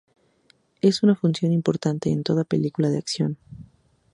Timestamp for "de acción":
2.89-3.37